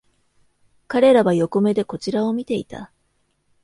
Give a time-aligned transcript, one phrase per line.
[0.87, 2.91] 彼らは横目でこちらを見ていた